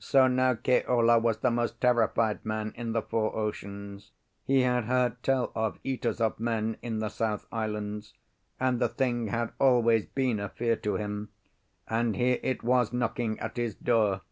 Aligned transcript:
So 0.00 0.26
now 0.26 0.54
Keola 0.56 1.20
was 1.22 1.38
the 1.38 1.50
most 1.52 1.80
terrified 1.80 2.44
man 2.44 2.72
in 2.74 2.90
the 2.94 3.00
four 3.00 3.36
oceans. 3.36 4.10
He 4.44 4.62
had 4.62 4.86
heard 4.86 5.22
tell 5.22 5.52
of 5.54 5.78
eaters 5.84 6.20
of 6.20 6.40
men 6.40 6.78
in 6.82 6.98
the 6.98 7.08
south 7.08 7.46
islands, 7.52 8.12
and 8.58 8.80
the 8.80 8.88
thing 8.88 9.28
had 9.28 9.52
always 9.60 10.04
been 10.06 10.40
a 10.40 10.48
fear 10.48 10.74
to 10.74 10.96
him; 10.96 11.28
and 11.86 12.16
here 12.16 12.40
it 12.42 12.64
was 12.64 12.92
knocking 12.92 13.38
at 13.38 13.56
his 13.56 13.76
door. 13.76 14.22